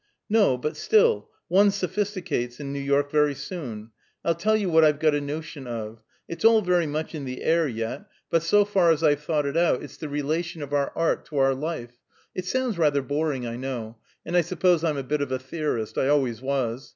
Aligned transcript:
"No; 0.31 0.57
but 0.57 0.75
still, 0.75 1.29
one 1.47 1.69
sophisticates 1.69 2.59
in 2.59 2.73
New 2.73 2.79
York 2.79 3.11
very 3.11 3.35
soon. 3.35 3.91
I'll 4.25 4.33
tell 4.33 4.55
you 4.57 4.67
what 4.67 4.83
I've 4.83 4.97
got 4.99 5.13
a 5.13 5.21
notion 5.21 5.67
of! 5.67 5.97
Well, 5.97 6.01
it's 6.27 6.43
all 6.43 6.63
very 6.63 6.87
much 6.87 7.13
in 7.13 7.23
the 7.25 7.43
air, 7.43 7.67
yet, 7.67 8.07
but 8.31 8.41
so 8.41 8.65
far 8.65 8.89
as 8.89 9.03
I've 9.03 9.21
thought 9.23 9.45
it 9.45 9.55
out, 9.55 9.83
it's 9.83 9.97
the 9.97 10.09
relation 10.09 10.63
of 10.63 10.73
our 10.73 10.91
art 10.95 11.25
to 11.27 11.37
our 11.37 11.53
life. 11.53 11.99
It 12.33 12.45
sounds 12.47 12.79
rather 12.79 13.03
boring, 13.03 13.45
I 13.45 13.57
know, 13.57 13.99
and 14.25 14.35
I 14.35 14.41
suppose 14.41 14.83
I'm 14.83 14.97
a 14.97 15.03
bit 15.03 15.21
of 15.21 15.31
a 15.31 15.37
theorist; 15.37 15.99
I 15.99 16.07
always 16.07 16.41
was. 16.41 16.89